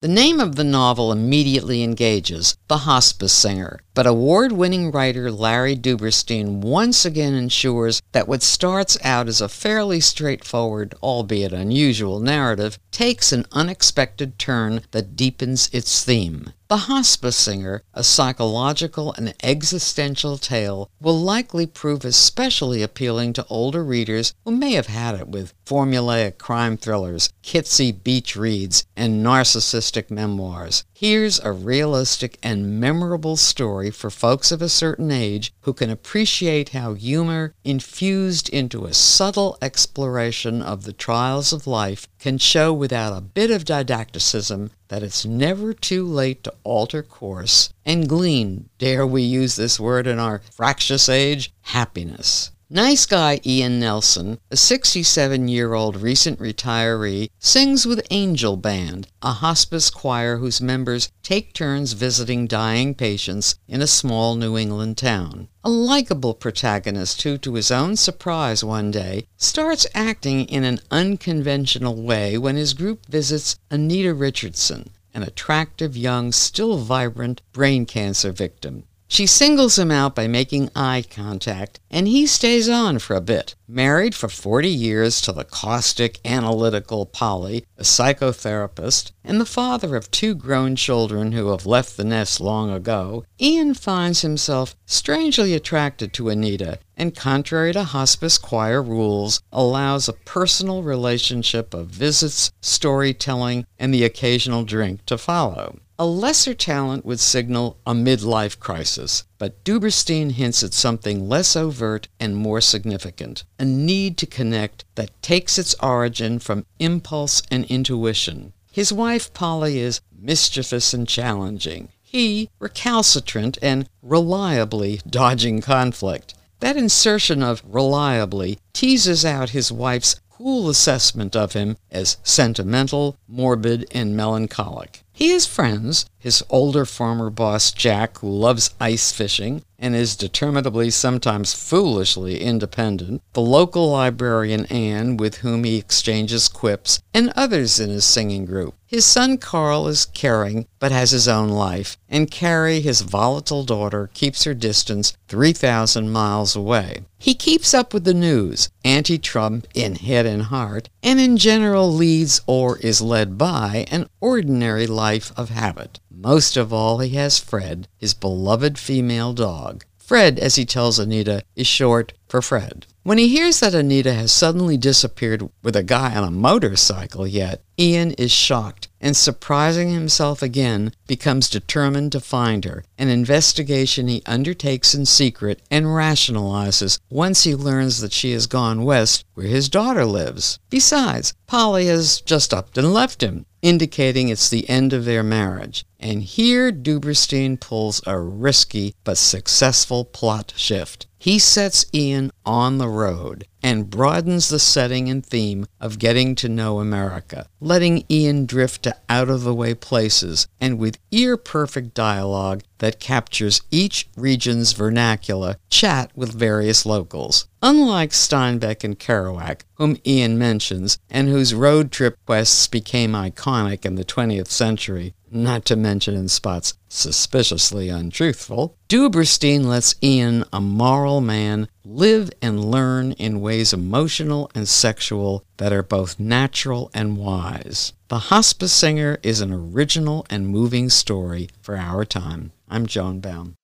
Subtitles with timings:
[0.00, 5.74] The name of the novel immediately engages The Hospice Singer, but award winning writer Larry
[5.74, 12.78] Duberstein once again ensures that what starts out as a fairly straightforward, albeit unusual, narrative
[12.92, 16.52] takes an unexpected turn that deepens its theme.
[16.68, 23.82] The Hospice Singer, a psychological and existential tale, will likely prove especially appealing to older
[23.82, 30.10] readers who may have had it with formulaic crime thrillers, kitsy beach reads, and narcissistic
[30.10, 30.84] memoirs.
[30.92, 36.70] Here's a realistic and memorable story for folks of a certain age who can appreciate
[36.70, 43.16] how humor, infused into a subtle exploration of the trials of life, can show without
[43.16, 49.06] a bit of didacticism that it's never too late to alter course and glean, dare
[49.06, 52.50] we use this word in our fractious age, happiness.
[52.70, 59.32] Nice guy Ian Nelson, a 67 year old recent retiree, sings with Angel Band, a
[59.32, 65.48] hospice choir whose members take turns visiting dying patients in a small New England town.
[65.64, 71.96] A likable protagonist who, to his own surprise one day, starts acting in an unconventional
[71.96, 78.84] way when his group visits Anita Richardson, an attractive, young, still vibrant brain cancer victim.
[79.10, 83.54] She singles him out by making eye contact, and he stays on for a bit.
[83.66, 90.10] Married for 40 years to the caustic, analytical Polly, a psychotherapist, and the father of
[90.10, 96.12] two grown children who have left the nest long ago, Ian finds himself strangely attracted
[96.12, 103.64] to Anita, and contrary to hospice choir rules, allows a personal relationship of visits, storytelling,
[103.78, 105.78] and the occasional drink to follow.
[106.00, 112.06] A lesser talent would signal a midlife crisis, but Duberstein hints at something less overt
[112.20, 118.52] and more significant a need to connect that takes its origin from impulse and intuition.
[118.70, 121.88] His wife, Polly, is mischievous and challenging.
[122.00, 126.32] He, recalcitrant and reliably dodging conflict.
[126.60, 133.84] That insertion of reliably teases out his wife's cool assessment of him as sentimental, morbid,
[133.90, 135.02] and melancholic.
[135.18, 140.90] He has friends, his older former boss Jack, who loves ice fishing and is determinably,
[140.90, 147.90] sometimes foolishly independent, the local librarian Anne, with whom he exchanges quips, and others in
[147.90, 148.74] his singing group.
[148.86, 154.10] His son Carl is caring, but has his own life, and Carrie, his volatile daughter,
[154.14, 157.02] keeps her distance 3,000 miles away.
[157.18, 161.92] He keeps up with the news, anti Trump in head and heart, and in general
[161.92, 166.00] leads or is led by an ordinary life of habit.
[166.10, 169.86] Most of all, he has Fred, his beloved female dog.
[169.96, 172.86] Fred, as he tells Anita, is short for Fred.
[173.04, 177.62] When he hears that Anita has suddenly disappeared with a guy on a motorcycle yet,
[177.78, 184.22] Ian is shocked and surprising himself again, becomes determined to find her, an investigation he
[184.26, 189.68] undertakes in secret and rationalizes once he learns that she has gone west where his
[189.68, 190.58] daughter lives.
[190.68, 195.84] Besides, Polly has just upped and left him, indicating it's the end of their marriage.
[196.00, 201.06] And here Duberstein pulls a risky but successful plot shift.
[201.20, 206.48] He sets Ian on the road and broadens the setting and theme of getting to
[206.48, 211.94] know America, letting Ian drift to out of the way places and with ear perfect
[211.94, 217.48] dialogue that captures each region's vernacular, chat with various locals.
[217.62, 223.96] Unlike Steinbeck and Kerouac, whom Ian mentions, and whose road trip quests became iconic in
[223.96, 231.20] the 20th century, not to mention in spots suspiciously untruthful, Duberstein lets Ian, a moral
[231.20, 237.92] man, live and learn in ways emotional and sexual that are both natural and wise.
[238.08, 242.52] The Hospice Singer is an original and moving story for our time.
[242.70, 243.57] I'm Joan Baum.